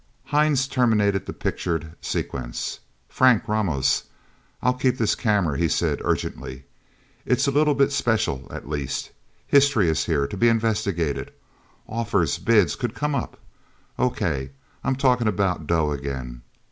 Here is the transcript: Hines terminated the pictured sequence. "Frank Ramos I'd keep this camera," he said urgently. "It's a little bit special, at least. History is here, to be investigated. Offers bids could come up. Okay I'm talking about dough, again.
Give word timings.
Hines 0.25 0.67
terminated 0.67 1.27
the 1.27 1.31
pictured 1.31 1.93
sequence. 2.01 2.79
"Frank 3.07 3.47
Ramos 3.47 4.05
I'd 4.63 4.79
keep 4.79 4.97
this 4.97 5.13
camera," 5.13 5.59
he 5.59 5.67
said 5.67 6.01
urgently. 6.03 6.63
"It's 7.23 7.45
a 7.45 7.51
little 7.51 7.75
bit 7.75 7.91
special, 7.91 8.47
at 8.49 8.67
least. 8.67 9.11
History 9.45 9.89
is 9.89 10.05
here, 10.05 10.25
to 10.25 10.35
be 10.35 10.49
investigated. 10.49 11.31
Offers 11.87 12.39
bids 12.39 12.75
could 12.75 12.95
come 12.95 13.13
up. 13.13 13.37
Okay 13.99 14.49
I'm 14.83 14.95
talking 14.95 15.27
about 15.27 15.67
dough, 15.67 15.91
again. 15.91 16.41